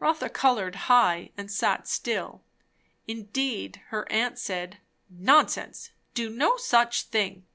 [0.00, 2.42] Rotha coloured high and sat still.
[3.06, 5.92] Indeed her aunt said, "Nonsense!
[6.14, 7.46] do no such thing."